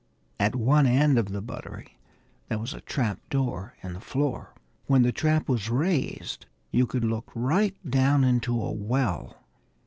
[0.39, 1.99] At one end of the buttery
[2.49, 4.55] there was a trap door in the floor.
[4.87, 9.43] When the trap was raised you could look right down into a well.